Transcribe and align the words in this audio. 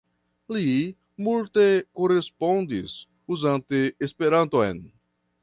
Li 0.55 0.63
multe 1.27 1.65
korespondis 1.99 2.97
uzante 3.37 3.83
Esperanton. 4.09 4.83